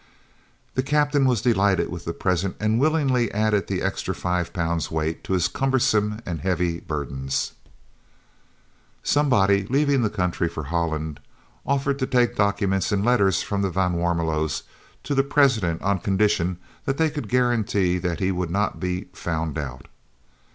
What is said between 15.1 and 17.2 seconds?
the President on condition that they